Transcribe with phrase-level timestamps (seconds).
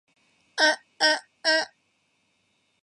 [0.59, 1.63] อ๊ะ อ๊ะ อ๊ะ